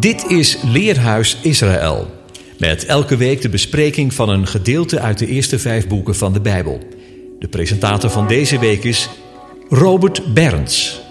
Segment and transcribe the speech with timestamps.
[0.00, 2.10] Dit is Leerhuis Israël.
[2.58, 6.40] Met elke week de bespreking van een gedeelte uit de eerste vijf boeken van de
[6.40, 6.80] Bijbel.
[7.38, 9.08] De presentator van deze week is
[9.68, 11.04] Robert Berends.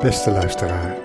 [0.00, 0.96] Beste luisteraar,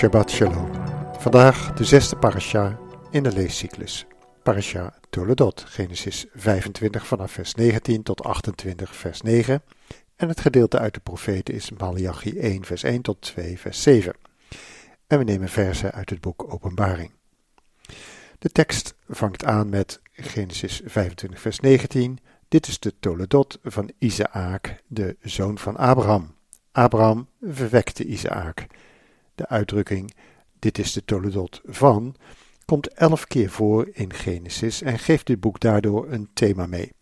[0.00, 0.70] Shabbat Shalom.
[1.18, 2.78] Vandaag de zesde parasha
[3.10, 4.06] in de leescyclus.
[4.42, 9.62] Parasha Toledot, Genesis 25 vanaf vers 19 tot 28 vers 9.
[10.16, 14.14] En het gedeelte uit de profeten is Malachi 1 vers 1 tot 2 vers 7.
[15.06, 17.10] En we nemen versen uit het boek Openbaring.
[18.38, 22.18] De tekst vangt aan met Genesis 25 vers 19.
[22.48, 26.34] Dit is de Toledot van Isaac, de zoon van Abraham.
[26.72, 28.66] Abraham verwekte Isaac.
[29.40, 30.14] De uitdrukking
[30.58, 32.14] dit is de Toledot van
[32.64, 36.92] komt elf keer voor in Genesis en geeft dit boek daardoor een thema mee.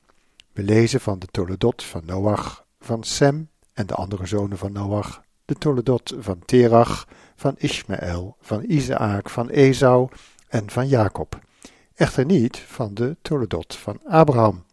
[0.52, 5.22] We lezen van de Toledot van Noach, van Sem en de andere zonen van Noach,
[5.44, 10.08] de Toledot van Terach, van Ismaël, van Isaac, van Esau
[10.48, 11.38] en van Jacob.
[11.94, 14.64] Echter niet van de Toledot van Abraham.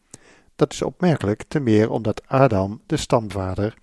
[0.56, 3.78] Dat is opmerkelijk, te meer omdat Adam de stamvader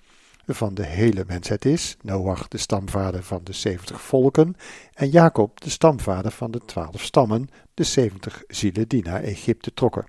[0.46, 4.54] van de hele mensheid is, Noach de stamvader van de 70 volken
[4.94, 10.06] en Jacob de stamvader van de 12 stammen, de 70 zielen die naar Egypte trokken.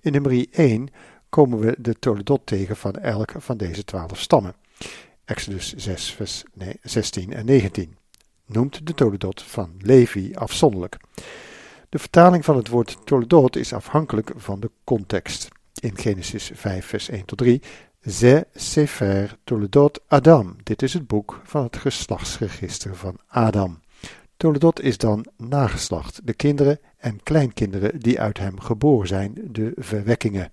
[0.00, 0.88] In nummer 1
[1.28, 4.54] komen we de Toledot tegen van elk van deze 12 stammen.
[5.24, 6.44] Exodus 6, vers
[6.82, 7.96] 16 en 19
[8.46, 10.96] noemt de Toledot van Levi afzonderlijk.
[11.88, 15.48] De vertaling van het woord Toledot is afhankelijk van de context.
[15.80, 17.62] In Genesis 5, vers 1 tot 3
[18.06, 20.56] Ze Sefer Toledot Adam.
[20.62, 23.80] Dit is het boek van het geslachtsregister van Adam.
[24.36, 30.50] Toledot is dan nageslacht, de kinderen en kleinkinderen die uit hem geboren zijn, de verwekkingen.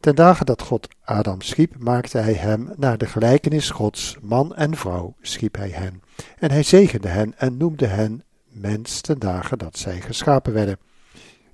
[0.00, 4.76] Ten dagen dat God Adam schiep, maakte hij hem naar de gelijkenis Gods, man en
[4.76, 6.02] vrouw schiep hij hen.
[6.38, 10.78] En hij zegende hen en noemde hen mens ten dagen dat zij geschapen werden.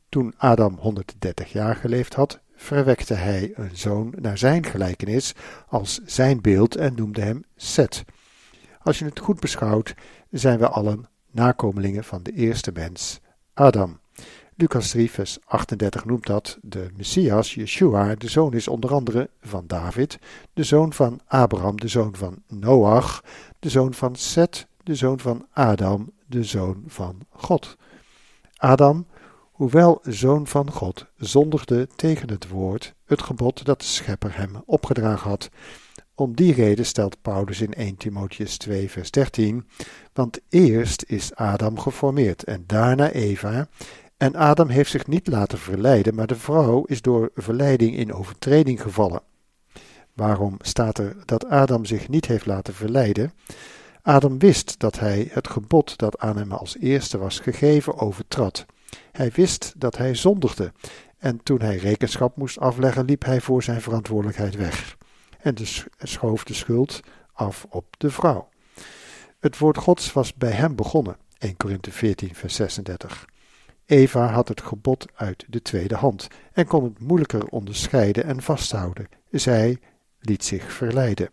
[0.08, 5.34] Toen Adam 130 jaar geleefd had, verwekte hij een zoon naar zijn gelijkenis
[5.68, 8.04] als zijn beeld en noemde hem Set.
[8.82, 9.94] Als je het goed beschouwt,
[10.30, 13.20] zijn we allen nakomelingen van de eerste mens,
[13.54, 14.00] Adam.
[14.54, 19.64] Lucas 3, vers 38 noemt dat de Messias, Yeshua, de zoon is onder andere van
[19.66, 20.18] David,
[20.52, 23.24] de zoon van Abraham, de zoon van Noach,
[23.58, 27.76] de zoon van Set, de zoon van Adam, de zoon van God.
[28.56, 29.06] Adam
[29.58, 35.30] hoewel zoon van God, zondigde tegen het woord, het gebod dat de schepper hem opgedragen
[35.30, 35.50] had.
[36.14, 39.68] Om die reden stelt Paulus in 1 Timotheus 2 vers 13,
[40.12, 43.68] want eerst is Adam geformeerd en daarna Eva,
[44.16, 48.82] en Adam heeft zich niet laten verleiden, maar de vrouw is door verleiding in overtreding
[48.82, 49.22] gevallen.
[50.12, 53.32] Waarom staat er dat Adam zich niet heeft laten verleiden?
[54.02, 58.66] Adam wist dat hij het gebod dat aan hem als eerste was gegeven overtrad.
[59.12, 60.72] Hij wist dat hij zondigde,
[61.18, 64.96] en toen hij rekenschap moest afleggen, liep hij voor zijn verantwoordelijkheid weg
[65.38, 67.00] en dus schoof de schuld
[67.32, 68.48] af op de vrouw.
[69.38, 73.24] Het woord Gods was bij hem begonnen, 1 Korinthe 14, vers 36.
[73.86, 79.08] Eva had het gebod uit de tweede hand en kon het moeilijker onderscheiden en vasthouden.
[79.30, 79.78] Zij
[80.20, 81.30] liet zich verleiden.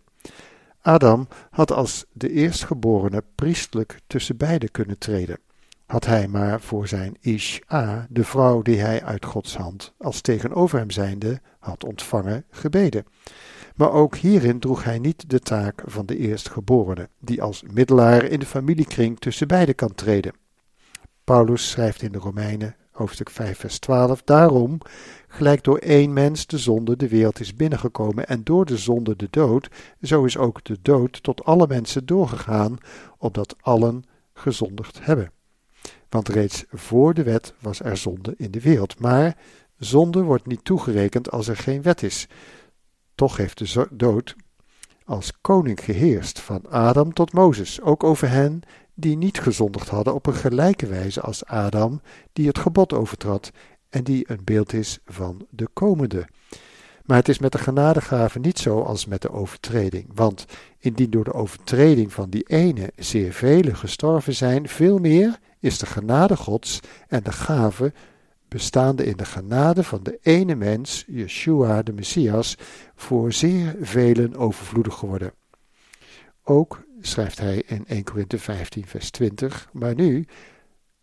[0.82, 5.40] Adam had als de eerstgeborene priestelijk tussen beiden kunnen treden
[5.85, 10.79] had hij maar voor zijn Ish-A, de vrouw die hij uit Gods hand als tegenover
[10.79, 13.06] hem zijnde had ontvangen, gebeden.
[13.75, 18.40] Maar ook hierin droeg hij niet de taak van de eerstgeborene, die als middelaar in
[18.40, 20.34] de familiekring tussen beiden kan treden.
[21.23, 24.78] Paulus schrijft in de Romeinen, hoofdstuk 5, vers 12, daarom,
[25.28, 29.28] gelijk door één mens de zonde de wereld is binnengekomen en door de zonde de
[29.29, 29.69] dood,
[30.02, 32.78] zo is ook de dood tot alle mensen doorgegaan,
[33.17, 34.03] opdat allen
[34.34, 35.31] gezondigd hebben.
[36.16, 39.00] Want reeds voor de wet was er zonde in de wereld.
[39.00, 39.38] Maar
[39.78, 42.28] zonde wordt niet toegerekend als er geen wet is.
[43.16, 44.35] Toch heeft de dood
[45.06, 48.62] als koning geheerst, van Adam tot Mozes, ook over hen
[48.94, 52.02] die niet gezondigd hadden op een gelijke wijze als Adam,
[52.34, 53.52] die het gebod overtrad
[53.90, 56.28] en die een beeld is van de komende.
[57.06, 60.46] Maar het is met de genadegave niet zo als met de overtreding, want
[60.79, 65.85] indien door de overtreding van die ene zeer velen gestorven zijn, veel meer is de
[65.85, 67.94] genade Gods en de gave
[68.47, 72.58] bestaande in de genade van de ene mens, Yeshua de Messias,
[72.96, 75.34] voor zeer velen overvloedig geworden.
[76.44, 79.70] Ook schrijft hij in 1 Korinthe 15, vers 20.
[79.73, 80.26] Maar nu,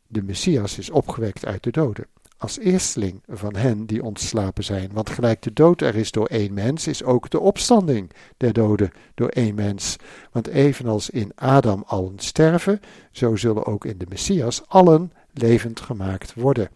[0.07, 2.07] de Messias is opgewekt uit de doden.
[2.43, 4.93] Als eersteling van hen die ontslapen zijn.
[4.93, 8.91] Want gelijk de dood er is door één mens, is ook de opstanding der doden
[9.15, 9.97] door één mens.
[10.33, 12.81] Want evenals in Adam allen sterven,
[13.11, 16.69] zo zullen ook in de Messias allen levend gemaakt worden.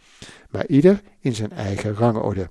[0.51, 2.51] Maar ieder in zijn eigen rangorde.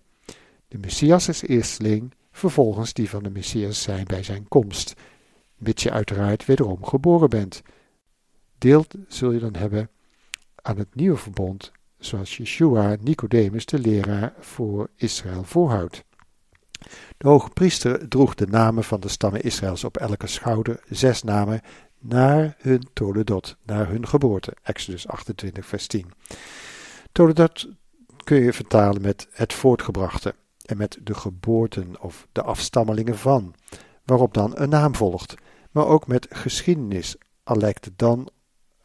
[0.67, 4.93] De Messias is eersteling, vervolgens die van de Messias zijn bij zijn komst
[5.57, 7.61] mits je uiteraard wederom geboren bent.
[8.57, 9.89] Deel zul je dan hebben
[10.61, 16.03] aan het nieuwe verbond, zoals Yeshua Nicodemus de leraar voor Israël voorhoudt.
[17.17, 21.61] De hoge priester droeg de namen van de stammen Israëls op elke schouder, zes namen,
[21.99, 24.53] naar hun toledot, naar hun geboorte.
[24.63, 26.11] Exodus 28, vers 10.
[27.11, 27.67] Toledot
[28.23, 33.55] kun je vertalen met het voortgebrachte en met de geboorten of de afstammelingen van,
[34.03, 35.35] waarop dan een naam volgt
[35.75, 38.29] maar ook met geschiedenis, al lijkt het dan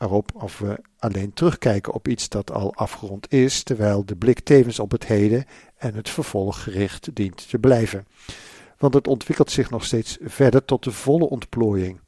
[0.00, 4.78] erop of we alleen terugkijken op iets dat al afgerond is, terwijl de blik tevens
[4.78, 5.44] op het heden
[5.76, 8.06] en het vervolg gericht dient te blijven.
[8.78, 12.00] Want het ontwikkelt zich nog steeds verder tot de volle ontplooiing.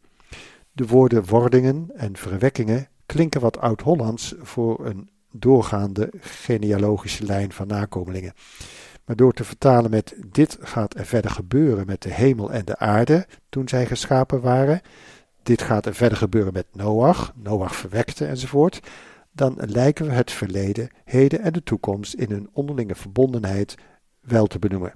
[0.72, 8.34] De woorden wordingen en verwekkingen klinken wat oud-Hollands voor een doorgaande genealogische lijn van nakomelingen.
[9.04, 12.78] Maar door te vertalen met dit gaat er verder gebeuren met de hemel en de
[12.78, 14.80] aarde toen zij geschapen waren,
[15.42, 18.80] dit gaat er verder gebeuren met Noach, Noach verwekte enzovoort,
[19.32, 23.74] dan lijken we het verleden, heden en de toekomst in hun onderlinge verbondenheid
[24.20, 24.94] wel te benoemen.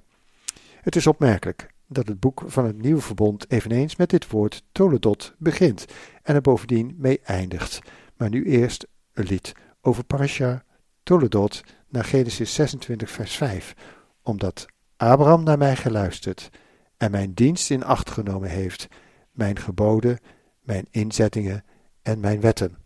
[0.81, 5.33] Het is opmerkelijk dat het boek van het Nieuwe Verbond eveneens met dit woord Toledot
[5.37, 5.85] begint
[6.23, 7.79] en er bovendien mee eindigt.
[8.17, 10.63] Maar nu eerst een lied over Parasha
[11.03, 13.73] Toledot naar Genesis 26 vers 5,
[14.21, 14.65] omdat
[14.97, 16.49] Abraham naar mij geluisterd
[16.97, 18.87] en mijn dienst in acht genomen heeft,
[19.31, 20.19] mijn geboden,
[20.67, 21.63] mijn inzettingen
[22.01, 22.77] en mijn wetten.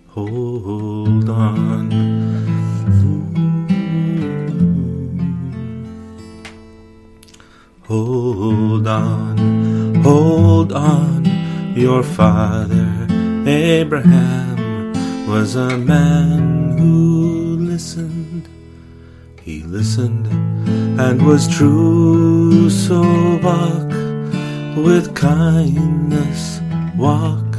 [0.07, 2.18] hold on.
[7.89, 11.25] Hold on, hold on.
[11.75, 13.07] Your father
[13.47, 14.93] Abraham
[15.27, 18.47] was a man who listened.
[19.41, 20.27] He listened
[21.01, 23.01] and was true, so
[23.41, 23.89] walk
[24.85, 26.61] with kindness,
[26.95, 27.55] walk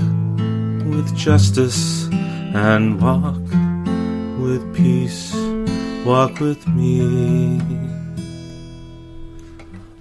[0.93, 2.07] with justice
[2.55, 3.43] and walk
[4.39, 5.35] with peace,
[6.05, 7.90] walk with me.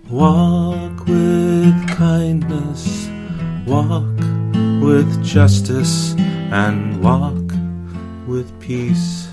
[0.10, 3.08] Walk with kindness,
[3.68, 4.18] walk
[4.82, 6.16] with justice,
[6.52, 7.54] and walk
[8.28, 9.30] with peace,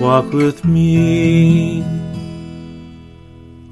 [0.00, 1.82] walk with me.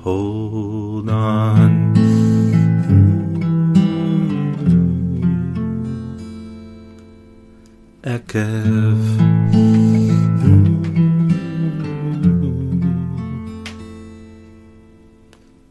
[0.03, 1.95] Hold on.
[8.05, 9.28] Ekev.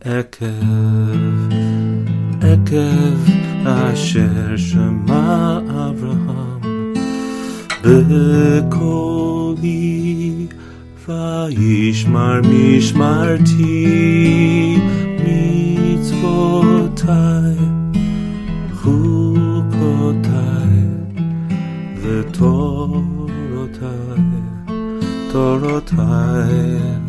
[0.07, 1.51] Ekev,
[2.39, 3.21] Ekev,
[3.65, 6.63] Asher Shema Avraham,
[7.83, 8.87] Bekoli,
[11.05, 13.75] Vaishmar Mishmarti,
[15.19, 16.47] Mitzvotai,
[22.37, 24.01] Torotai,
[25.31, 27.06] Torotai,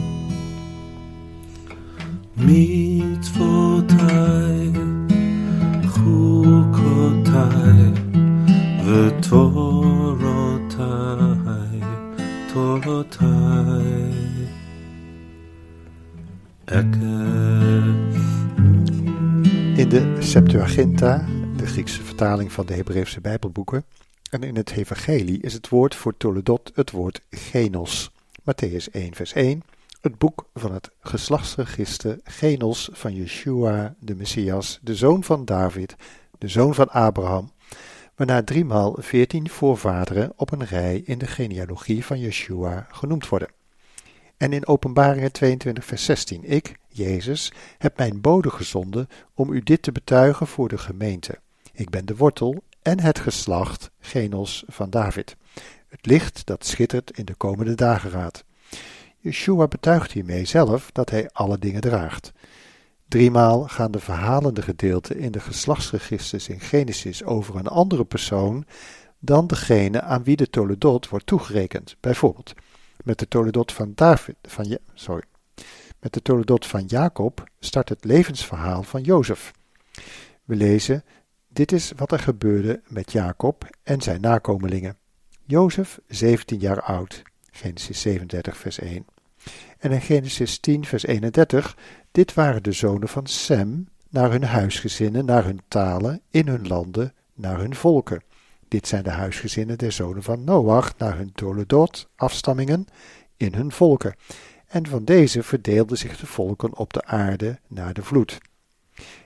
[19.76, 21.26] In de Septuaginta,
[21.57, 23.85] de Griekse vertaling van de Hebreeuwse Bijbelboeken,
[24.30, 28.11] en in het Evangelie is het woord voor Toledot het woord genos.
[28.40, 29.62] Matthäus 1 vers 1,
[30.00, 35.97] het boek van het geslachtsregister Genos van Yeshua, de Messias, de zoon van David,
[36.38, 37.52] de zoon van Abraham,
[38.14, 43.49] waarna driemaal veertien voorvaderen op een rij in de genealogie van Yeshua genoemd worden.
[44.37, 49.83] En in Openbaringen 22, vers 16: Ik, Jezus, heb mijn bode gezonden om u dit
[49.83, 51.38] te betuigen voor de gemeente.
[51.73, 55.37] Ik ben de wortel en het geslacht Genos van David.
[55.88, 58.45] Het licht dat schittert in de komende dageraad.
[59.21, 62.33] Yeshua betuigt hiermee zelf dat hij alle dingen draagt.
[63.09, 68.65] Driemaal gaan de verhalende gedeelten in de geslachtsregisters in Genesis over een andere persoon
[69.19, 71.97] dan degene aan wie de Toledot wordt toegerekend.
[72.01, 72.55] Bijvoorbeeld,
[73.05, 75.23] met de Toledot van David, van, sorry,
[76.01, 79.53] met de Toledot van Jacob start het levensverhaal van Jozef.
[80.45, 81.05] We lezen,
[81.49, 84.97] dit is wat er gebeurde met Jacob en zijn nakomelingen.
[85.45, 87.23] Jozef, 17 jaar oud,
[87.59, 89.07] Genesis 37, vers 1.
[89.79, 91.77] En in Genesis 10, vers 31,
[92.11, 97.15] dit waren de zonen van Sem, naar hun huisgezinnen, naar hun talen, in hun landen,
[97.35, 98.23] naar hun volken.
[98.69, 102.87] Dit zijn de huisgezinnen der zonen van Noach, naar hun Toledot, afstammingen,
[103.37, 104.15] in hun volken.
[104.67, 108.38] En van deze verdeelden zich de volken op de aarde naar de vloed.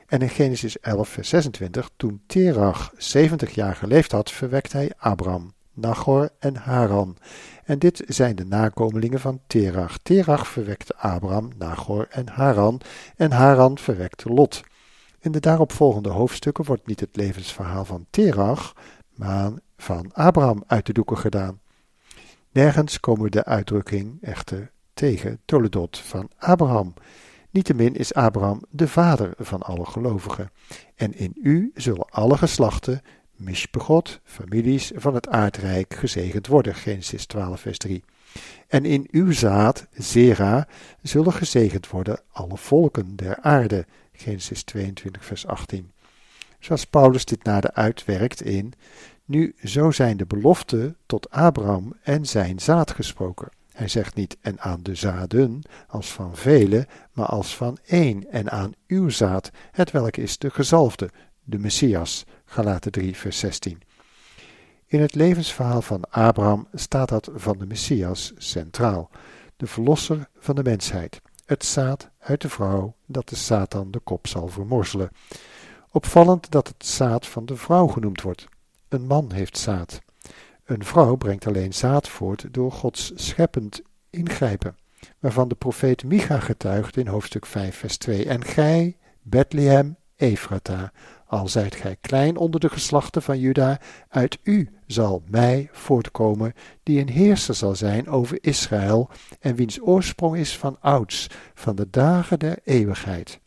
[0.07, 5.53] En in Genesis 11, vers 26, toen Terach 70 jaar geleefd had, verwekte hij Abram.
[5.73, 7.17] Nachor en Haran.
[7.65, 9.99] En dit zijn de nakomelingen van Terach.
[9.99, 12.81] Terach verwekte Abraham, Nachor en Haran,
[13.17, 14.63] en Haran verwekte Lot.
[15.21, 18.73] In de daaropvolgende hoofdstukken wordt niet het levensverhaal van Terach,
[19.15, 21.61] maar van Abraham uit de doeken gedaan.
[22.51, 26.95] Nergens komen we de uitdrukking echter tegen Toledot van Abraham.
[27.51, 30.51] Niettemin is Abraham de vader van alle gelovigen.
[30.95, 33.01] En in u zullen alle geslachten
[33.45, 36.75] Mishpegot, families van het aardrijk, gezegend worden.
[36.75, 38.05] Genesis 12, vers 3.
[38.69, 40.67] En in uw zaad, Zera,
[41.03, 43.87] zullen gezegend worden alle volken der aarde.
[44.13, 45.91] Genesis 22, vers 18.
[46.59, 48.73] Zoals Paulus dit nader uitwerkt in,
[49.25, 53.49] nu zo zijn de beloften tot Abraham en zijn zaad gesproken.
[53.73, 58.51] Hij zegt niet en aan de zaden als van velen, maar als van één en
[58.51, 61.11] aan uw zaad, het welk is de gezalfde,
[61.45, 62.25] de Messias.
[62.45, 63.81] Galaten 3, vers 16.
[64.87, 69.11] In het levensverhaal van Abraham staat dat van de Messias centraal,
[69.57, 74.27] de verlosser van de mensheid, het zaad uit de vrouw dat de Satan de kop
[74.27, 75.11] zal vermorzelen.
[75.91, 78.47] Opvallend dat het zaad van de vrouw genoemd wordt.
[78.89, 80.01] Een man heeft zaad.
[80.65, 84.77] Een vrouw brengt alleen zaad voort door Gods scheppend ingrijpen,
[85.19, 88.29] waarvan de profeet Micha getuigt in hoofdstuk 5, vers 2.
[88.29, 90.93] En gij, Bethlehem, Ephrata,
[91.33, 97.01] al zijt gij klein onder de geslachten van Juda, uit u zal mij voortkomen, die
[97.01, 99.11] een heerser zal zijn over Israël,
[99.41, 103.41] en wiens oorsprong is van ouds, van de dagen der eeuwigheid.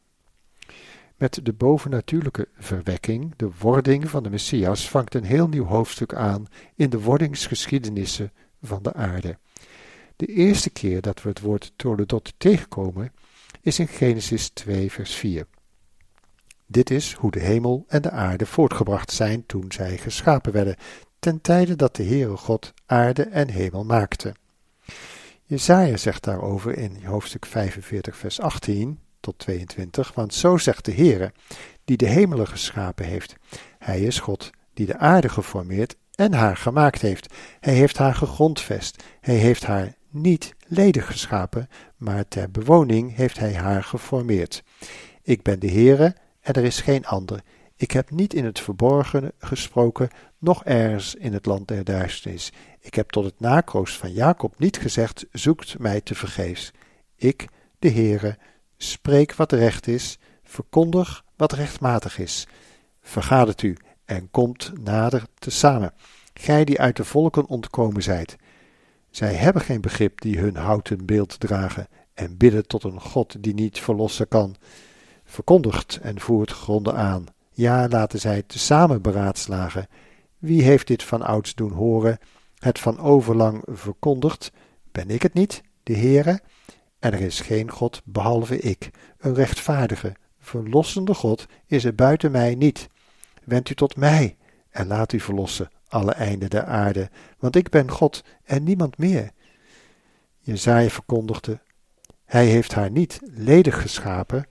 [1.18, 6.46] Met de bovennatuurlijke verwekking, de wording van de Messias, vangt een heel nieuw hoofdstuk aan
[6.76, 9.38] in de wordingsgeschiedenissen van de aarde.
[10.16, 13.12] De eerste keer dat we het woord Toledot tegenkomen
[13.62, 15.46] is in Genesis 2, vers 4.
[16.66, 20.76] Dit is hoe de hemel en de aarde voortgebracht zijn toen zij geschapen werden,
[21.20, 24.34] ten tijde dat de Heere God aarde en hemel maakte.
[25.44, 31.32] Jezaja zegt daarover in hoofdstuk 45 vers 18 tot 22, want zo zegt de Heere,
[31.84, 33.36] die de hemelen geschapen heeft.
[33.80, 37.34] Hij is God, die de aarde geformeerd en haar gemaakt heeft.
[37.60, 39.04] Hij heeft haar gegrondvest.
[39.22, 41.68] Hij heeft haar niet ledig geschapen,
[41.98, 44.64] maar ter bewoning heeft hij haar geformeerd.
[45.22, 46.16] Ik ben de Heere,
[46.46, 47.42] en er is geen ander.
[47.76, 52.52] Ik heb niet in het verborgen gesproken, noch ergens in het land der duisternis.
[52.80, 56.72] Ik heb tot het nakroost van Jacob niet gezegd, zoekt mij te vergeefs.
[57.16, 57.48] Ik,
[57.80, 58.38] de Heere,
[58.78, 62.48] spreek wat recht is, verkondig wat rechtmatig is.
[63.02, 65.94] Vergadert u en komt nader tezamen,
[66.34, 68.36] gij die uit de volken ontkomen zijt.
[69.10, 73.54] Zij hebben geen begrip die hun houten beeld dragen en bidden tot een God die
[73.54, 74.56] niet verlossen kan
[75.36, 77.26] verkondigt en voert gronden aan.
[77.52, 79.88] Ja, laten zij tezamen beraadslagen.
[80.38, 82.18] Wie heeft dit van ouds doen horen,
[82.60, 84.52] het van overlang verkondigd?
[84.92, 86.40] Ben ik het niet, de Heere?
[87.00, 92.56] En er is geen God behalve ik, een rechtvaardige, verlossende God is er buiten mij
[92.56, 92.88] niet.
[93.44, 94.38] Wend u tot mij
[94.70, 99.32] en laat u verlossen, alle einden der aarde, want ik ben God en niemand meer.
[100.40, 101.60] Jezaja verkondigde,
[102.26, 104.46] hij heeft haar niet ledig geschapen,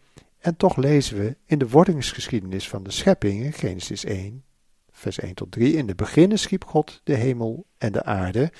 [0.44, 4.44] en toch lezen we in de wordingsgeschiedenis van de schepping in Genesis 1,
[4.90, 5.72] vers 1 tot 3.
[5.76, 8.52] In de beginnen schiep God de hemel en de aarde.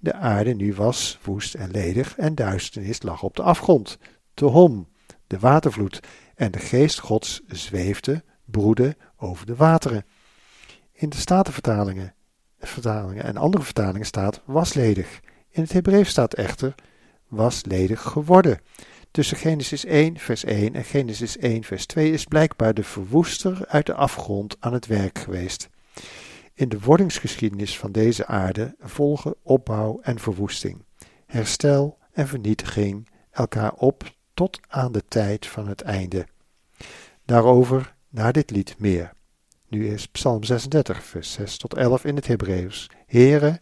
[0.00, 3.98] de aarde nu was woest en ledig en duisternis lag op de afgrond.
[4.34, 4.88] De hom,
[5.26, 6.00] de watervloed
[6.34, 10.04] en de geest gods zweefde, broedde over de wateren.
[10.92, 12.14] In de Statenvertalingen
[12.58, 15.20] vertalingen en andere vertalingen staat was ledig.
[15.48, 16.74] In het Hebreeuws staat echter
[17.28, 18.60] was ledig geworden.
[19.12, 23.86] Tussen Genesis 1 vers 1 en Genesis 1 vers 2 is blijkbaar de verwoester uit
[23.86, 25.68] de afgrond aan het werk geweest.
[26.54, 30.84] In de wordingsgeschiedenis van deze aarde volgen opbouw en verwoesting,
[31.26, 36.26] herstel en vernietiging elkaar op tot aan de tijd van het einde.
[37.24, 39.12] Daarover na dit lied meer.
[39.68, 42.90] Nu is Psalm 36, vers 6 tot 11 in het Hebreeuws.
[43.06, 43.60] Heere,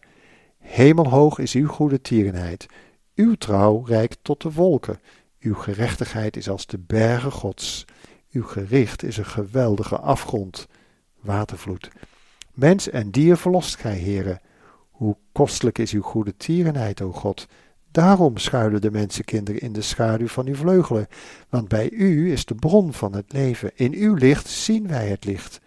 [0.57, 2.65] hemelhoog is uw goede tierenheid,
[3.15, 4.99] uw trouw reikt tot de wolken,
[5.41, 7.85] uw gerechtigheid is als de bergen gods,
[8.31, 10.67] uw gericht is een geweldige afgrond,
[11.19, 11.89] watervloed.
[12.53, 14.39] Mens en dier verlost gij, Heere.
[14.89, 17.47] Hoe kostelijk is uw goede tierenheid, o God.
[17.91, 21.07] Daarom schuilen de mensenkinderen in de schaduw van uw vleugelen,
[21.49, 23.71] want bij u is de bron van het leven.
[23.75, 25.59] In uw licht zien wij het licht.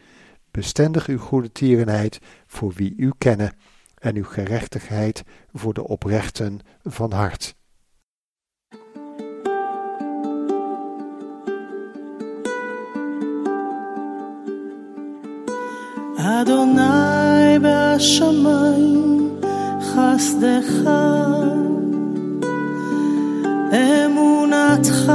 [0.51, 3.57] Bestendig uw goede tierenheid voor wie u kennen,
[3.99, 7.55] en uw gerechtigheid voor de oprechten van hart.
[16.17, 19.31] אדוני בשמיים
[19.81, 20.91] חסדך
[23.73, 25.13] אמונתך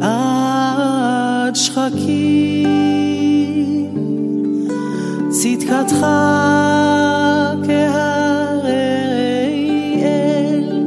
[0.00, 2.50] עד שחקים.
[5.30, 6.06] צדקתך
[7.64, 8.74] כהרי
[10.02, 10.82] אל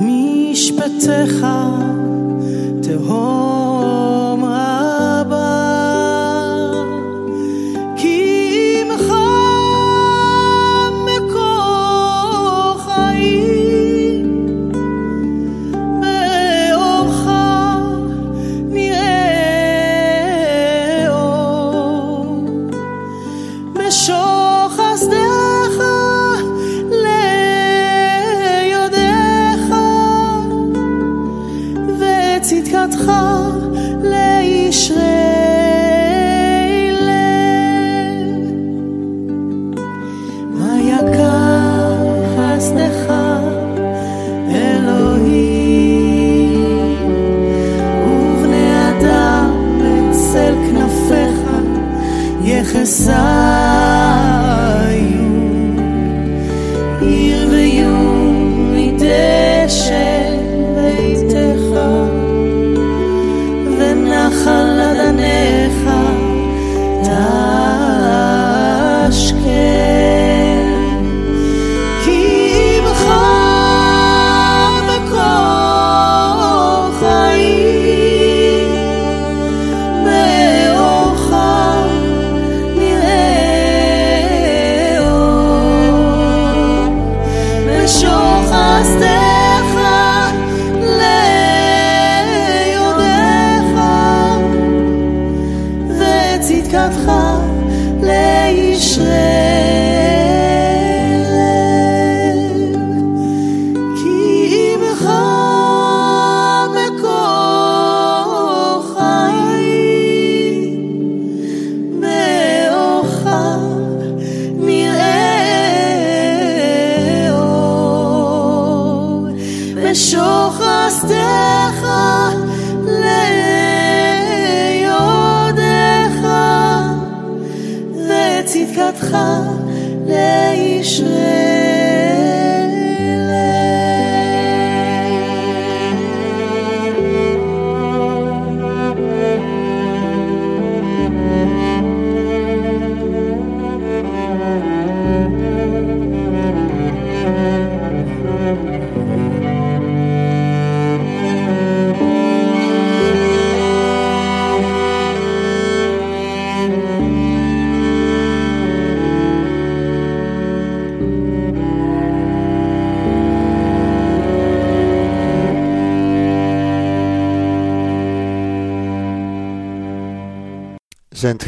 [0.00, 1.46] משפטיך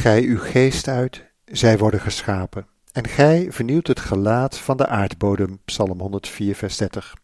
[0.09, 2.67] gij uw geest uit, zij worden geschapen.
[2.93, 5.61] En gij vernieuwt het gelaat van de aardbodem.
[5.65, 7.15] Psalm 104, vers 30.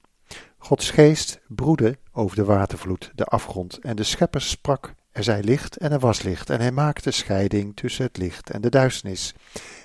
[0.59, 5.77] Gods geest broedde over de watervloed, de afgrond, en de schepper sprak Er zij licht
[5.77, 9.35] en er was licht, en hij maakte scheiding tussen het licht en de duisternis.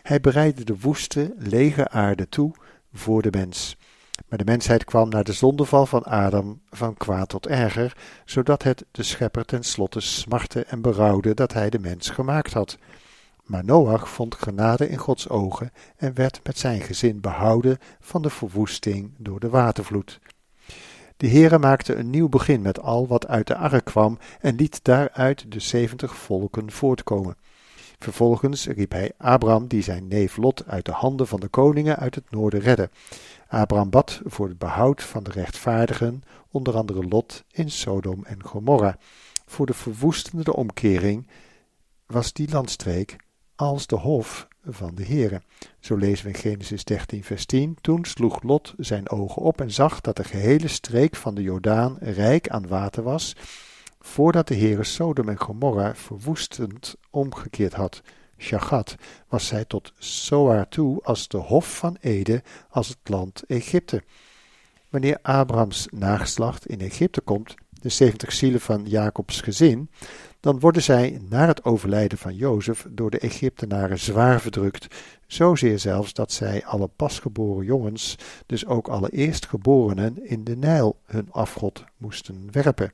[0.01, 2.51] Hij bereidde de woeste, lege aarde toe
[2.93, 3.77] voor de mens.
[4.27, 8.85] Maar de mensheid kwam na de zondeval van Adam van kwaad tot erger, zodat het
[8.91, 12.77] de schepper ten slotte smarte en berouwde dat hij de mens gemaakt had.
[13.43, 18.29] Maar Noach vond genade in Gods ogen en werd met zijn gezin behouden van de
[18.29, 20.19] verwoesting door de watervloed.
[21.17, 24.83] De Heere maakte een nieuw begin met al wat uit de ark kwam en liet
[24.83, 27.35] daaruit de zeventig volken voortkomen.
[27.99, 32.15] Vervolgens riep hij Abraham, die zijn neef Lot uit de handen van de koningen uit
[32.15, 32.89] het noorden redde.
[33.47, 38.97] Abraham bad voor het behoud van de rechtvaardigen, onder andere Lot in Sodom en Gomorra.
[39.45, 41.27] Voor de verwoestende omkering
[42.05, 43.15] was die landstreek
[43.55, 45.41] als de hof van de Heere.
[45.79, 47.77] Zo lezen we in Genesis 13, vers 10.
[47.81, 51.97] Toen sloeg Lot zijn ogen op en zag dat de gehele streek van de Jordaan
[51.99, 53.35] rijk aan water was,
[53.99, 58.01] voordat de Heere Sodom en Gomorra verwoestend omgekeerd had.
[58.37, 58.95] Shagat
[59.27, 64.03] was zij tot Zoar toe als de hof van Ede, als het land Egypte.
[64.89, 69.89] Wanneer Abrahams nageslacht in Egypte komt, de zeventig zielen van Jacobs gezin,
[70.39, 74.95] dan worden zij na het overlijden van Jozef door de Egyptenaren zwaar verdrukt,
[75.27, 81.31] zozeer zelfs dat zij alle pasgeboren jongens, dus ook alle eerstgeborenen, in de Nijl hun
[81.31, 82.93] afgod moesten werpen.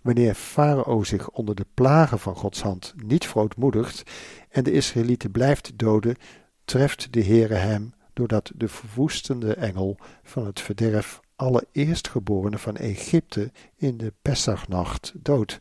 [0.00, 4.02] Wanneer Farao zich onder de plagen van Gods hand niet verootmoedigt
[4.48, 6.16] en de Israëlieten blijft doden,
[6.64, 13.52] treft de Heere hem doordat de verwoestende engel van het verderf alle eerstgeborenen van Egypte
[13.76, 15.56] in de Pesachnacht dood.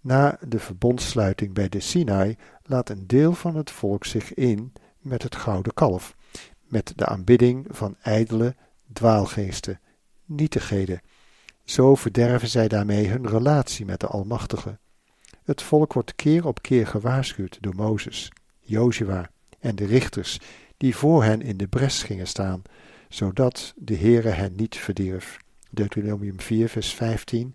[0.00, 5.22] Na de verbondsluiting bij de Sinai laat een deel van het volk zich in met
[5.22, 6.16] het gouden kalf,
[6.62, 8.54] met de aanbidding van ijdele
[8.92, 9.80] dwaalgeesten,
[10.24, 11.00] nietigheden.
[11.70, 14.78] Zo verderven zij daarmee hun relatie met de Almachtige.
[15.44, 19.30] Het volk wordt keer op keer gewaarschuwd door Mozes, Jozua
[19.60, 20.38] en de richters
[20.76, 22.62] die voor hen in de bres gingen staan,
[23.08, 25.38] zodat de Heere hen niet verdierf.
[25.70, 27.54] Deuteronomium 4 vers 15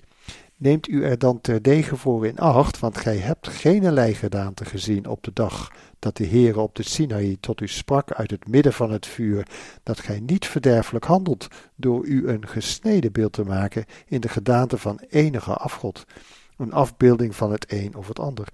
[0.57, 5.23] Neemt u er dan terdege voor in acht, want gij hebt geen gedaante gezien op
[5.23, 5.71] de dag
[6.05, 9.47] dat de Heere op de Sinaï tot u sprak uit het midden van het vuur,
[9.83, 14.77] dat gij niet verderfelijk handelt door u een gesneden beeld te maken in de gedaante
[14.77, 16.05] van enige afgod,
[16.57, 18.47] een afbeelding van het een of het ander,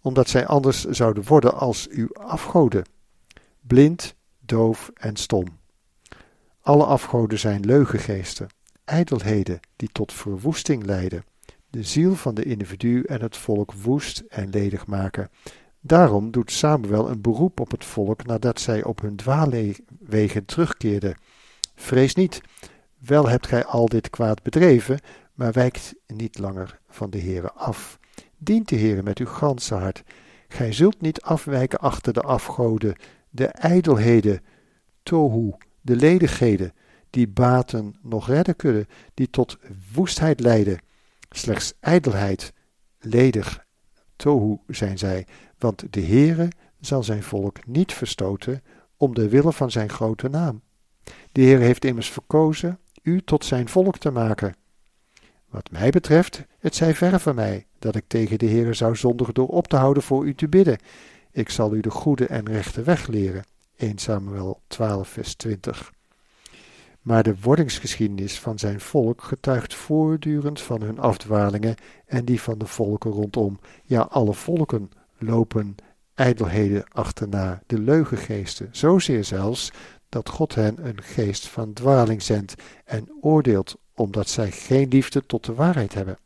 [0.00, 2.84] omdat zij anders zouden worden als uw afgoden,
[3.60, 5.46] blind, doof en stom.
[6.60, 8.48] Alle afgoden zijn leugengeesten
[8.84, 11.24] ijdelheden die tot verwoesting leiden,
[11.70, 15.30] de ziel van de individu en het volk woest en ledig maken.
[15.80, 21.16] Daarom doet Samuel een beroep op het volk nadat zij op hun dwaalwegen terugkeerden.
[21.74, 22.40] Vrees niet,
[22.98, 24.98] wel hebt gij al dit kwaad bedreven,
[25.34, 27.98] maar wijkt niet langer van de Heere af.
[28.38, 30.02] Dient de Heere met uw ganse hart.
[30.48, 32.96] Gij zult niet afwijken achter de afgoden,
[33.30, 34.40] de ijdelheden,
[35.02, 36.72] tohu, de ledigheden,
[37.10, 39.58] die baten nog redden kunnen, die tot
[39.94, 40.78] woestheid leiden.
[41.30, 42.52] Slechts ijdelheid,
[42.98, 43.66] ledig,
[44.18, 45.26] tohu zijn zij,
[45.58, 46.48] want de Heere
[46.80, 48.62] zal zijn volk niet verstoten
[48.96, 50.62] om de wille van zijn grote naam.
[51.32, 54.54] De Heer heeft immers verkozen u tot zijn volk te maken.
[55.48, 59.34] Wat mij betreft, het zij ver van mij dat ik tegen de Heere zou zondigen
[59.34, 60.78] door op te houden voor u te bidden.
[61.30, 63.44] Ik zal u de goede en rechte weg leren.
[63.76, 65.92] 1 Samuel 12 vers 20
[67.02, 71.74] maar de wordingsgeschiedenis van zijn volk getuigt voortdurend van hun afdwalingen
[72.06, 73.58] en die van de volken rondom.
[73.84, 75.76] Ja, alle volken lopen
[76.14, 79.72] ijdelheden achterna, de leugengeesten, zozeer zelfs
[80.08, 85.44] dat God hen een geest van dwaling zendt en oordeelt, omdat zij geen liefde tot
[85.44, 86.18] de waarheid hebben.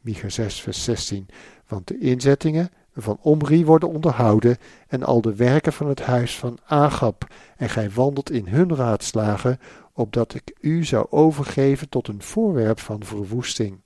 [0.00, 1.26] Micha 6, vers 16.
[1.66, 4.56] Want de inzettingen van Omri worden onderhouden
[4.88, 9.58] en al de werken van het huis van Agab, en gij wandelt in hun raadslagen,
[9.94, 13.82] opdat ik u zou overgeven tot een voorwerp van verwoesting.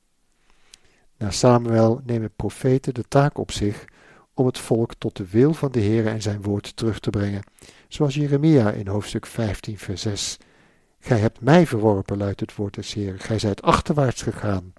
[1.16, 3.84] Na Samuel nemen profeten de taak op zich
[4.34, 7.42] om het volk tot de wil van de Heer en zijn woord terug te brengen,
[7.88, 10.36] zoals Jeremia in hoofdstuk 15 vers 6.
[10.98, 14.72] Gij hebt mij verworpen, luidt het woord des Heer, gij zijt achterwaarts gegaan.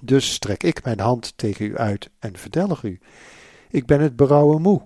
[0.00, 2.98] Dus strek ik mijn hand tegen u uit en verdelg u.
[3.70, 4.82] Ik ben het berouwen moe.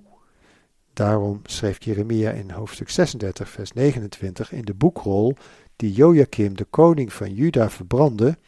[1.00, 5.34] Daarom schreef Jeremia in hoofdstuk 36, vers 29 in de boekrol
[5.76, 8.38] die Joachim, de koning van Juda, verbrandde,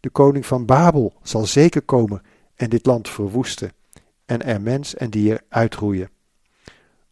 [0.00, 2.22] de koning van Babel zal zeker komen
[2.54, 3.72] en dit land verwoesten,
[4.24, 6.10] en er mens en dier uitroeien.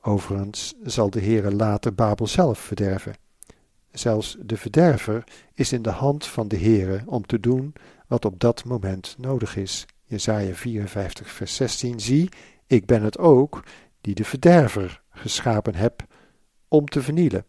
[0.03, 3.15] Overigens zal de Heere later Babel zelf verderven.
[3.91, 7.73] Zelfs de verderver is in de hand van de Heere om te doen
[8.07, 9.87] wat op dat moment nodig is.
[10.05, 12.29] Jesaja 54 vers 16, zie,
[12.67, 13.63] ik ben het ook
[14.03, 16.07] die de verderver geschapen heb
[16.69, 17.45] om te vernielen.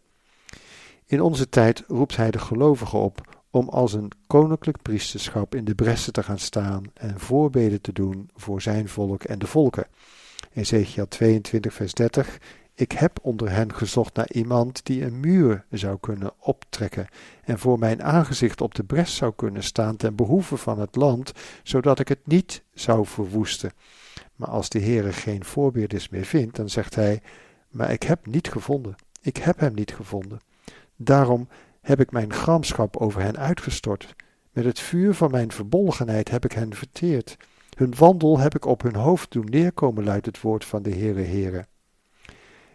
[1.06, 5.74] In onze tijd roept hij de gelovigen op om als een koninklijk priesterschap in de
[5.74, 9.86] bressen te gaan staan en voorbeden te doen voor zijn volk en de volken.
[10.52, 12.38] Ezekiel 22 vers 30
[12.76, 17.06] ik heb onder hen gezocht naar iemand die een muur zou kunnen optrekken
[17.44, 21.32] en voor mijn aangezicht op de bres zou kunnen staan ten behoeve van het land,
[21.62, 23.72] zodat ik het niet zou verwoesten.
[24.36, 27.22] Maar als de Heere geen voorbeelders meer vindt, dan zegt hij,
[27.68, 30.40] maar ik heb niet gevonden, ik heb hem niet gevonden.
[30.96, 31.48] Daarom
[31.80, 34.14] heb ik mijn gramschap over hen uitgestort.
[34.50, 37.36] Met het vuur van mijn verbolgenheid heb ik hen verteerd.
[37.76, 41.22] Hun wandel heb ik op hun hoofd doen neerkomen, luidt het woord van de Heere
[41.22, 41.66] Heere.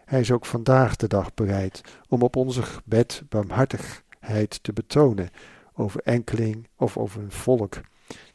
[0.04, 5.30] Hij is ook vandaag de dag bereid om op onze gebed barmhartigheid te betonen
[5.74, 7.80] over enkeling of over een volk.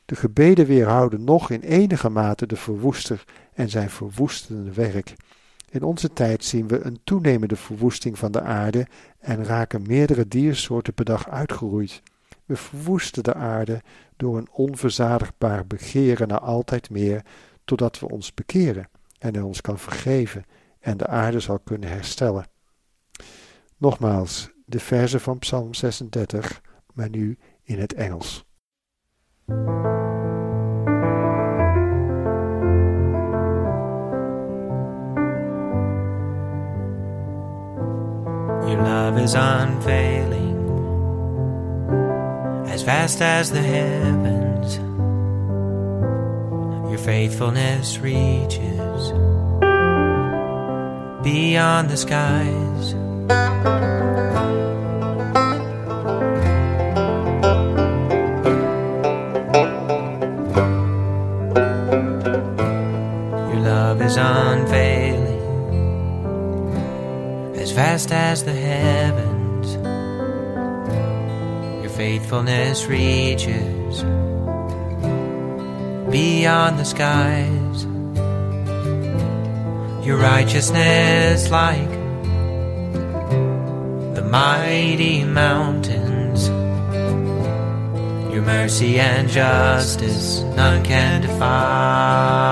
[0.06, 5.16] De gebeden weerhouden nog in enige mate de verwoester en zijn verwoestende werk.
[5.70, 8.88] In onze tijd zien we een toenemende verwoesting van de aarde
[9.20, 12.02] en raken meerdere diersoorten per dag uitgeroeid.
[12.46, 13.82] We verwoesten de aarde
[14.18, 17.24] door een onverzadigbaar begeren naar altijd meer,
[17.64, 18.90] totdat we ons bekeren
[19.20, 20.46] en hij ons kan vergeven
[20.80, 22.48] en de aarde zal kunnen herstellen.
[23.78, 26.62] Nogmaals, de verzen van Psalm 36,
[26.94, 28.45] maar nu in het Engels.
[29.48, 29.58] Your
[38.82, 40.58] love is unfailing,
[42.70, 44.78] as vast as the heavens.
[46.90, 49.12] Your faithfulness reaches
[51.24, 52.96] beyond the skies.
[67.76, 69.74] As vast as the heavens.
[71.84, 74.04] Your faithfulness reaches
[76.10, 77.86] beyond the skies.
[80.06, 81.90] Your righteousness like
[84.16, 86.48] the mighty mountains.
[88.34, 92.46] Your mercy and justice none can define.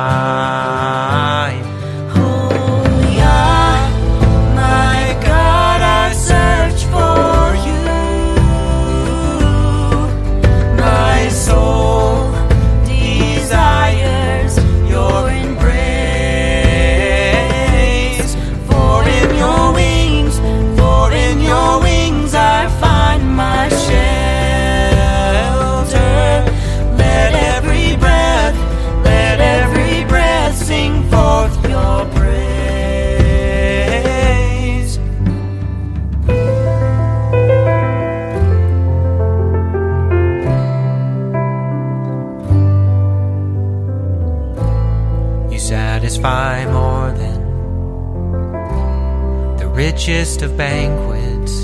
[50.06, 51.63] Richest of banquets.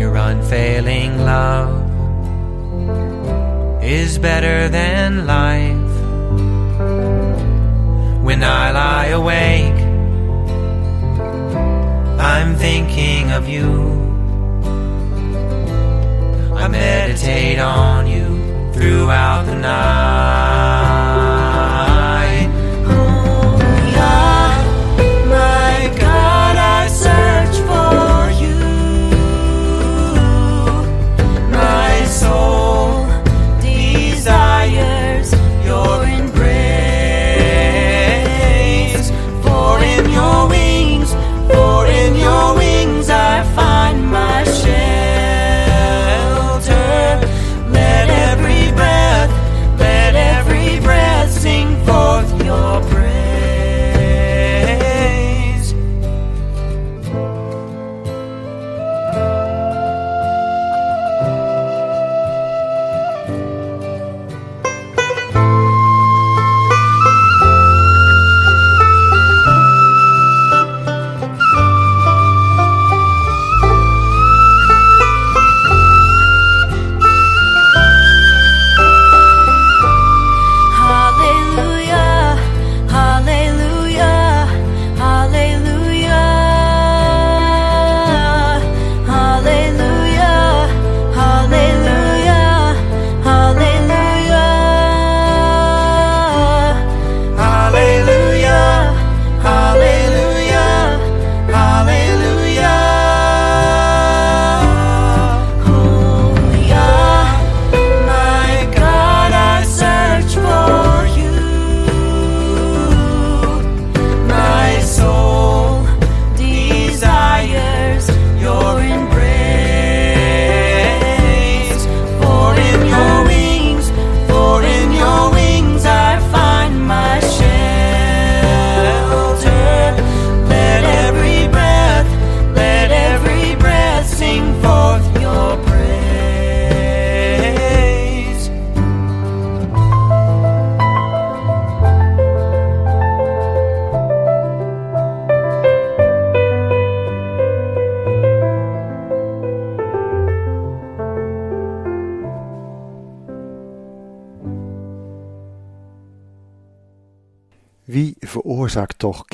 [0.00, 1.90] Your unfailing love
[3.82, 5.94] is better than life.
[8.22, 9.80] When I lie awake,
[12.20, 13.68] I'm thinking of you.
[16.54, 20.09] I meditate on you throughout the night.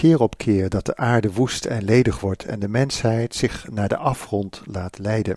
[0.07, 3.89] Keer op keer dat de aarde woest en ledig wordt en de mensheid zich naar
[3.89, 5.37] de afgrond laat leiden?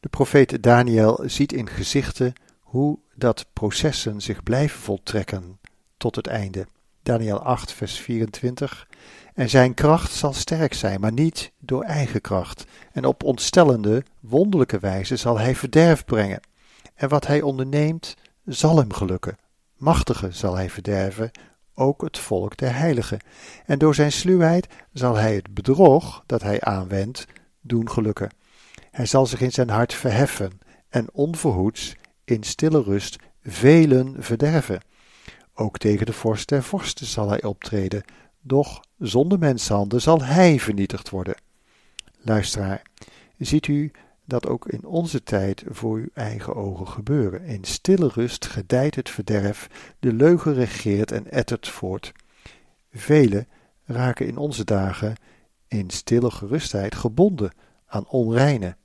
[0.00, 5.58] De profeet Daniel ziet in gezichten hoe dat processen zich blijven voltrekken
[5.96, 6.66] tot het einde.
[7.02, 8.88] Daniel 8, vers 24.
[9.34, 12.64] En zijn kracht zal sterk zijn, maar niet door eigen kracht.
[12.92, 16.40] En op ontstellende, wonderlijke wijze zal hij verderf brengen.
[16.94, 19.36] En wat hij onderneemt, zal hem gelukken.
[19.76, 21.30] Machtige zal hij verderven,
[21.74, 23.20] ook het volk der heiligen.
[23.66, 27.26] En door zijn sluwheid zal hij het bedrog dat hij aanwendt
[27.60, 28.30] doen gelukken.
[28.90, 34.80] Hij zal zich in zijn hart verheffen en onverhoeds in stille rust velen verderven.
[35.54, 38.04] Ook tegen de vorst der vorsten zal hij optreden,
[38.40, 41.34] doch zonder menshanden zal hij vernietigd worden.
[42.18, 42.82] Luisteraar,
[43.38, 43.90] ziet u
[44.32, 47.44] dat ook in onze tijd voor uw eigen ogen gebeuren.
[47.44, 49.68] In stille rust gedijt het verderf,
[49.98, 52.12] de leugen regeert en ettert voort.
[52.92, 53.48] Velen
[53.84, 55.16] raken in onze dagen
[55.68, 57.52] in stille gerustheid gebonden
[57.86, 58.76] aan onreine,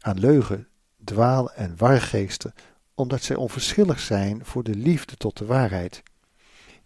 [0.00, 0.68] aan leugen,
[1.04, 2.54] dwaal en wargeesten,
[2.94, 6.02] omdat zij onverschillig zijn voor de liefde tot de waarheid.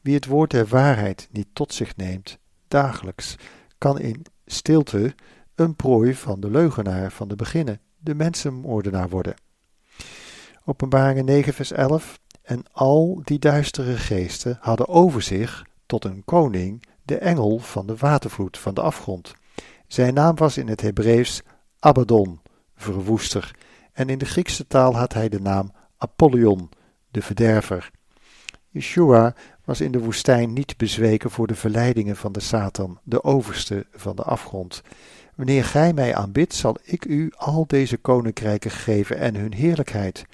[0.01, 3.37] Wie het woord der waarheid niet tot zich neemt, dagelijks,
[3.79, 5.15] kan in stilte
[5.55, 9.35] een prooi van de leugenaar van de beginnen, de mensenmoordenaar worden.
[10.65, 16.83] Openbaringen 9 vers 11 En al die duistere geesten hadden over zich tot een koning
[17.03, 19.35] de engel van de watervloed van de afgrond.
[19.87, 21.43] Zijn naam was in het Hebreeuws
[21.79, 22.41] Abaddon,
[22.77, 23.55] verwoester,
[23.93, 26.71] en in de Griekse taal had hij de naam Apollyon,
[27.11, 27.91] de verderver.
[28.69, 29.35] Yeshua
[29.65, 34.17] was in de woestijn niet bezweken voor de verleidingen van de Satan, de overste van
[34.17, 34.83] de afgrond.
[35.41, 40.25] Wanneer gij mij aanbidt, zal ik u al deze koninkrijken geven en hun heerlijkheid.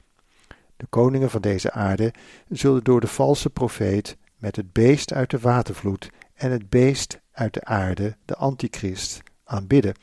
[0.77, 2.12] De koningen van deze aarde
[2.49, 7.55] zullen door de valse profeet met het beest uit de watervloed en het beest uit
[7.55, 9.95] de aarde, de antichrist, aanbidden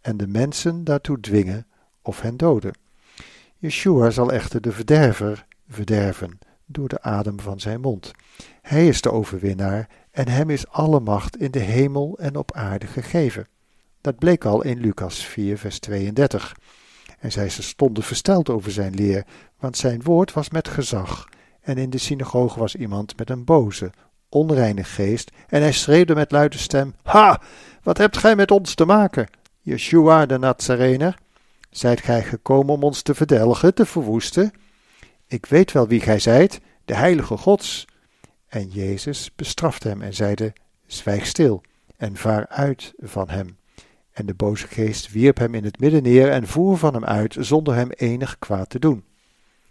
[0.00, 1.66] en de mensen daartoe dwingen
[2.02, 2.78] of hen doden.
[3.58, 8.12] Yeshua zal echter de verderver verderven door de adem van zijn mond.
[8.62, 12.86] Hij is de overwinnaar en hem is alle macht in de hemel en op aarde
[12.86, 13.46] gegeven.
[14.04, 16.56] Dat bleek al in Lucas 4, vers 32.
[17.18, 19.24] En zij stonden versteld over zijn leer,
[19.58, 21.28] want zijn woord was met gezag.
[21.60, 23.90] En in de synagoge was iemand met een boze,
[24.28, 27.40] onreine geest, en hij schreeuwde met luide stem: Ha!
[27.82, 29.28] Wat hebt gij met ons te maken,
[29.60, 31.18] Yeshua de Nazarener?
[31.70, 34.52] Zijt gij gekomen om ons te verdelgen, te verwoesten?
[35.26, 37.86] Ik weet wel wie gij zijt, de heilige Gods.
[38.48, 40.52] En Jezus bestrafte hem en zeide:
[40.86, 41.62] Zwijg stil
[41.96, 43.56] en vaar uit van hem.
[44.14, 47.36] En de boze geest wierp hem in het midden neer en voer van hem uit,
[47.38, 49.04] zonder hem enig kwaad te doen.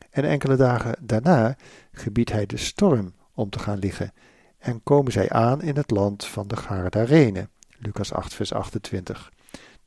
[0.10, 1.56] En enkele dagen daarna
[1.92, 4.14] gebiedt hij de storm om te gaan liggen,
[4.60, 7.48] en komen zij aan in het land van de Gardarene.
[7.78, 9.32] Lucas 8, vers 28.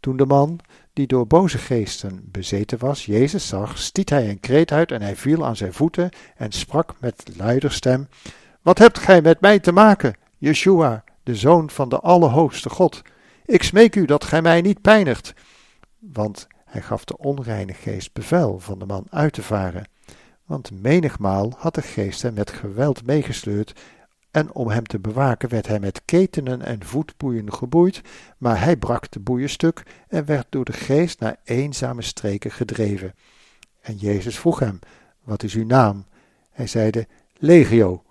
[0.01, 0.59] Toen de man,
[0.93, 5.17] die door boze geesten bezeten was, Jezus zag, stiet hij een kreet uit en hij
[5.17, 8.09] viel aan zijn voeten en sprak met luider stem:
[8.63, 13.03] Wat hebt gij met mij te maken, Yeshua, de zoon van de Allerhoogste God?
[13.47, 15.35] Ik smeek u dat gij mij niet pijnigt.
[15.99, 19.89] Want hij gaf de onreine geest bevel van de man uit te varen.
[20.45, 23.81] Want menigmaal had de geest hem met geweld meegesleurd,
[24.31, 28.01] en om hem te bewaken werd hij met ketenen en voetboeien geboeid,
[28.39, 33.15] maar hij brak de boeien stuk en werd door de geest naar eenzame streken gedreven.
[33.81, 34.79] En Jezus vroeg hem,
[35.23, 36.07] wat is uw naam?
[36.51, 37.07] Hij zeide,
[37.39, 38.03] Legio,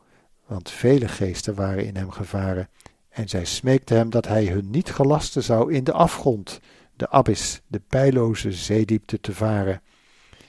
[0.46, 2.70] want vele geesten waren in hem gevaren.
[3.16, 6.60] En zij smeekte hem dat hij hun niet gelasten zou in de afgrond,
[6.96, 9.82] de abyss, de pijloze zeediepte te varen.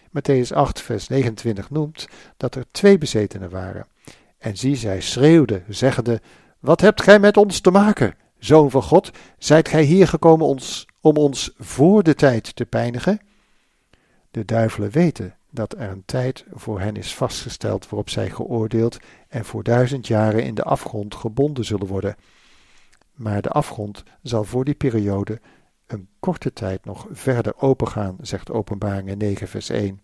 [0.08, 3.86] Matthäus 8, vers 29 noemt dat er twee bezetenen waren.
[4.38, 6.20] En zie, zij schreeuwde, zeggende,
[6.58, 9.10] Wat hebt gij met ons te maken, Zoon van God?
[9.38, 13.20] Zijt gij hier gekomen ons, om ons voor de tijd te pijnigen?
[14.30, 18.96] De duivelen weten dat er een tijd voor hen is vastgesteld waarop zij geoordeeld
[19.28, 22.16] en voor duizend jaren in de afgrond gebonden zullen worden
[23.16, 25.40] maar de afgrond zal voor die periode
[25.86, 30.00] een korte tijd nog verder opengaan, zegt Openbaringen 9 vers 1.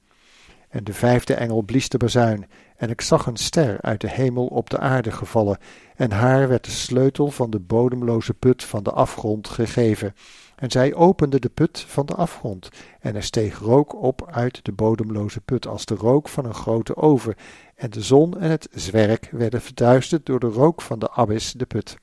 [0.69, 2.47] En de vijfde engel blies de bazuin,
[2.77, 5.59] en ik zag een ster uit de hemel op de aarde gevallen,
[5.97, 10.15] en haar werd de sleutel van de bodemloze put van de afgrond gegeven.
[10.57, 12.69] En zij opende de put van de afgrond,
[13.01, 16.97] en er steeg rook op uit de bodemloze put, als de rook van een grote
[16.97, 17.35] oven,
[17.75, 21.67] en de zon en het zwerk werden verduisterd door de rook van de abyss, de
[21.67, 21.97] put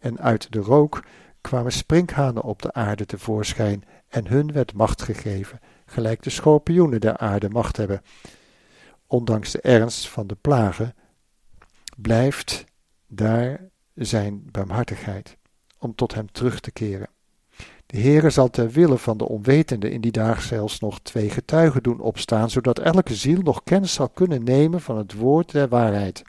[0.00, 1.04] en uit de rook
[1.40, 7.16] kwamen sprinkhanen op de aarde tevoorschijn, en hun werd macht gegeven, gelijk de schorpioenen der
[7.16, 8.02] aarde macht hebben.
[9.06, 10.94] Ondanks de ernst van de plagen
[11.96, 12.64] blijft
[13.06, 15.36] daar zijn barmhartigheid,
[15.78, 17.08] om tot hem terug te keren.
[17.86, 21.82] De Heere zal ter wille van de onwetende in die dag zelfs nog twee getuigen
[21.82, 26.22] doen opstaan, zodat elke ziel nog kennis zal kunnen nemen van het woord der waarheid.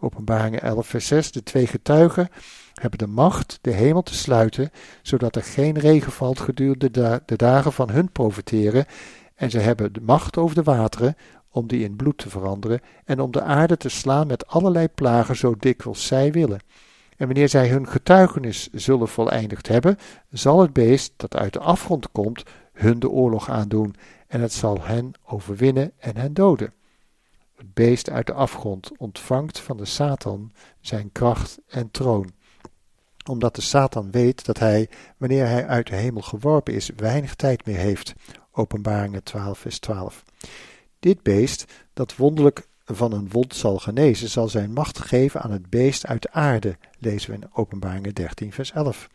[0.00, 2.28] Openbaringen 11 vers 6, de twee getuigen
[2.80, 4.70] hebben de macht de hemel te sluiten,
[5.02, 6.90] zodat er geen regen valt gedurende
[7.24, 8.86] de dagen van hun profiteren,
[9.34, 11.16] en ze hebben de macht over de wateren,
[11.50, 15.36] om die in bloed te veranderen, en om de aarde te slaan met allerlei plagen,
[15.36, 16.60] zo dikwijls zij willen.
[17.16, 19.96] En wanneer zij hun getuigenis zullen voleindigd hebben,
[20.30, 23.94] zal het beest dat uit de afgrond komt, hun de oorlog aandoen,
[24.26, 26.72] en het zal hen overwinnen en hen doden.
[27.56, 32.30] Het beest uit de afgrond ontvangt van de Satan zijn kracht en troon
[33.28, 37.66] omdat de Satan weet dat hij, wanneer hij uit de hemel geworpen is, weinig tijd
[37.66, 38.14] meer heeft.
[38.52, 40.24] Openbaringen 12, vers 12.
[40.98, 45.70] Dit beest, dat wonderlijk van een wond zal genezen, zal zijn macht geven aan het
[45.70, 49.08] beest uit de aarde, lezen we in Openbaringen 13, vers 11.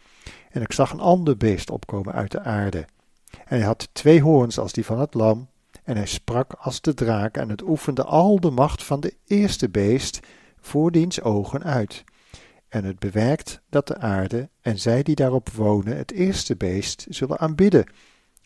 [0.50, 2.86] En ik zag een ander beest opkomen uit de aarde.
[3.30, 5.48] En hij had twee hoorns als die van het lam,
[5.84, 9.70] en hij sprak als de draak, en het oefende al de macht van de eerste
[9.70, 10.20] beest
[10.60, 12.04] voor diens ogen uit.
[12.74, 17.40] En het bewerkt dat de aarde en zij die daarop wonen het eerste beest zullen
[17.40, 17.86] aanbidden,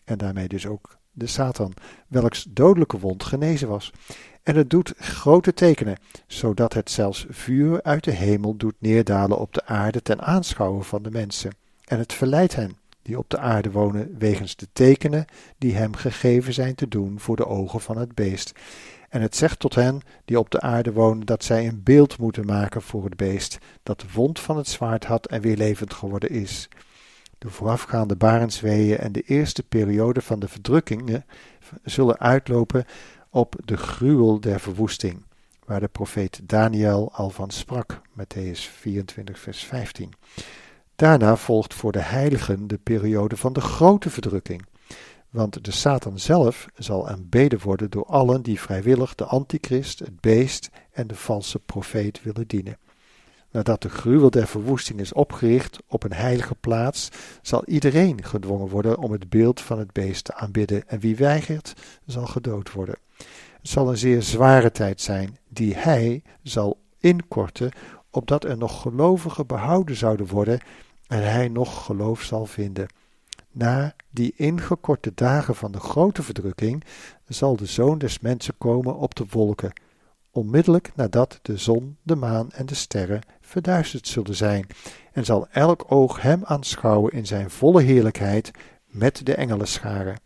[0.04, 1.72] en daarmee dus ook de Satan,
[2.08, 3.92] welks dodelijke wond genezen was.
[4.42, 9.54] En het doet grote tekenen, zodat het zelfs vuur uit de hemel doet neerdalen op
[9.54, 11.52] de aarde ten aanschouwen van de mensen.
[11.84, 15.24] En het verleidt hen, die op de aarde wonen, wegens de tekenen
[15.58, 18.52] die hem gegeven zijn te doen voor de ogen van het beest.
[19.08, 22.46] En het zegt tot hen die op de aarde wonen dat zij een beeld moeten
[22.46, 26.30] maken voor het beest, dat de wond van het zwaard had en weer levend geworden
[26.30, 26.68] is.
[27.38, 31.24] De voorafgaande barensweeën en de eerste periode van de verdrukkingen
[31.84, 32.84] zullen uitlopen
[33.30, 35.24] op de gruwel der verwoesting,
[35.64, 40.12] waar de profeet Daniel al van sprak, Matthäus 24, vers 15.
[40.96, 44.66] Daarna volgt voor de heiligen de periode van de grote verdrukking,
[45.30, 50.70] want de Satan zelf zal aanbeden worden door allen die vrijwillig de antichrist, het beest
[50.92, 52.76] en de valse profeet willen dienen.
[53.50, 57.08] Nadat de gruwel der verwoesting is opgericht op een heilige plaats,
[57.42, 61.72] zal iedereen gedwongen worden om het beeld van het beest te aanbidden, en wie weigert,
[62.06, 62.98] zal gedood worden.
[63.60, 67.70] Het zal een zeer zware tijd zijn, die hij zal inkorten,
[68.10, 70.60] opdat er nog gelovigen behouden zouden worden
[71.06, 72.86] en hij nog geloof zal vinden.
[73.58, 76.84] Na die ingekorte dagen van de grote verdrukking
[77.28, 79.72] zal de zoon des mensen komen op de wolken,
[80.30, 84.66] onmiddellijk nadat de zon, de maan en de sterren verduisterd zullen zijn,
[85.12, 88.50] en zal elk oog hem aanschouwen in zijn volle heerlijkheid
[88.86, 90.20] met de engelenscharen.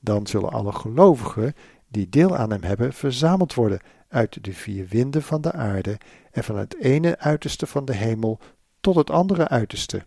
[0.00, 1.54] Dan zullen alle gelovigen
[1.88, 5.98] die deel aan hem hebben verzameld worden uit de vier winden van de aarde
[6.30, 8.38] en van het ene uiterste van de hemel
[8.80, 10.06] tot het andere uiterste.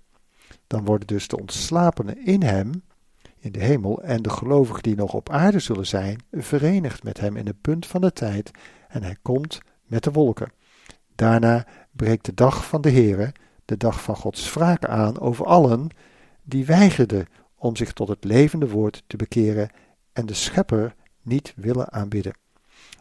[0.69, 2.83] Dan worden dus de ontslapenen in hem,
[3.39, 7.37] in de hemel, en de gelovigen die nog op aarde zullen zijn, verenigd met hem
[7.37, 8.51] in een punt van de tijd,
[8.87, 10.51] en hij komt met de wolken.
[11.15, 13.33] Daarna breekt de dag van de Heere,
[13.65, 15.87] de dag van Gods wraak aan over allen
[16.43, 19.69] die weigerden om zich tot het levende woord te bekeren
[20.13, 22.33] en de Schepper niet willen aanbidden.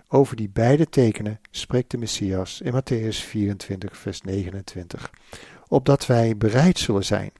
[0.08, 5.10] Over die beide tekenen spreekt de Messias in Matthäus 24, vers 29,
[5.66, 7.32] opdat wij bereid zullen zijn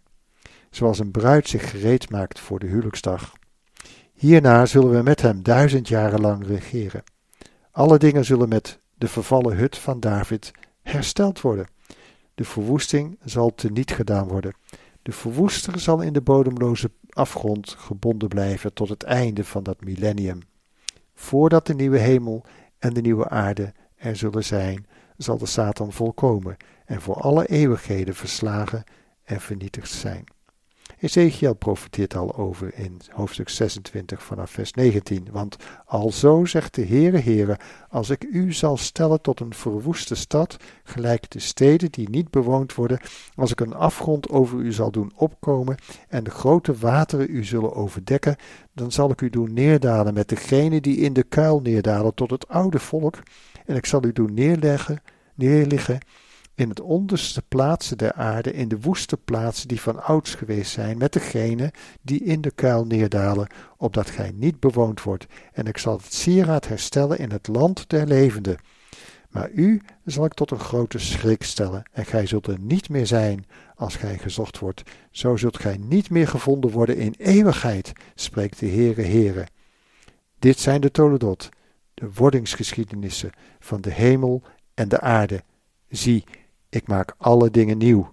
[0.79, 3.33] zoals een bruid zich gereed maakt voor de huwelijksdag.
[4.12, 7.03] Hierna zullen we met hem duizend jaren lang regeren.
[7.70, 10.51] Alle dingen zullen met de vervallen hut van David
[10.83, 11.68] hersteld worden.
[12.35, 14.55] De verwoesting zal teniet gedaan worden.
[15.03, 20.41] De verwoester zal in de bodemloze afgrond gebonden blijven tot het einde van dat millennium.
[21.14, 22.45] Voordat de nieuwe hemel
[22.79, 28.14] en de nieuwe aarde er zullen zijn, zal de Satan volkomen en voor alle eeuwigheden
[28.14, 28.85] verslagen
[29.24, 30.37] en vernietigd zijn.
[31.01, 35.27] Ezekiel profiteert al over in hoofdstuk 26 vanaf vers 19.
[35.31, 40.57] Want alzo zegt de Heere Heere, als ik u zal stellen tot een verwoeste stad,
[40.83, 43.01] gelijk de steden die niet bewoond worden,
[43.35, 45.77] als ik een afgrond over u zal doen opkomen
[46.09, 48.37] en de grote wateren u zullen overdekken,
[48.73, 52.49] dan zal ik u doen neerdalen met degenen die in de kuil neerdalen tot het
[52.49, 53.19] oude volk,
[53.67, 55.03] en ik zal u doen neerleggen,
[55.35, 55.99] neerliggen
[56.59, 60.99] in het onderste plaatsen der aarde, in de woeste plaatsen die van ouds geweest zijn,
[60.99, 65.97] met degene die in de kuil neerdalen, opdat gij niet bewoond wordt, en ik zal
[65.97, 68.59] het sieraad herstellen in het land der levenden.
[69.31, 73.07] Maar u zal ik tot een grote schrik stellen, en gij zult er niet meer
[73.07, 74.83] zijn als gij gezocht wordt.
[75.11, 79.47] Zo zult gij niet meer gevonden worden in eeuwigheid, spreekt de Heere Heere.
[80.39, 81.49] Dit zijn de Toledot,
[81.95, 84.43] de wordingsgeschiedenissen van de hemel
[84.75, 85.43] en de aarde.
[85.89, 86.25] Zie,
[86.71, 88.12] ik maak alle dingen nieuw.